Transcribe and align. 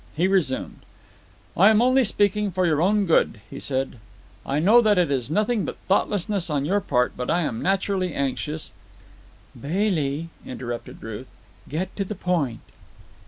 He 0.17 0.27
resumed: 0.27 0.79
"I 1.55 1.69
am 1.69 1.79
only 1.79 2.03
speaking 2.03 2.49
for 2.49 2.65
your 2.65 2.81
own 2.81 3.05
good," 3.05 3.39
he 3.51 3.59
said. 3.59 3.99
"I 4.43 4.57
know 4.57 4.81
that 4.81 4.97
it 4.97 5.11
is 5.11 5.29
nothing 5.29 5.63
but 5.63 5.77
thoughtlessness 5.87 6.49
on 6.49 6.65
your 6.65 6.79
part, 6.81 7.15
but 7.15 7.29
I 7.29 7.41
am 7.41 7.61
naturally 7.61 8.11
anxious——" 8.15 8.71
"Bailey," 9.55 10.29
interrupted 10.43 11.03
Ruth, 11.03 11.27
"get 11.69 11.95
to 11.97 12.03
the 12.03 12.15
point." 12.15 12.61